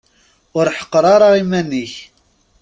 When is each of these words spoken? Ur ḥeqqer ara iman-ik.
Ur 0.57 0.65
ḥeqqer 0.77 1.05
ara 1.15 1.29
iman-ik. 1.41 1.93